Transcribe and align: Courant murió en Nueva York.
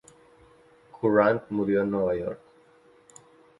Courant 0.95 1.43
murió 1.59 1.83
en 1.83 1.91
Nueva 1.91 2.15
York. 2.23 2.39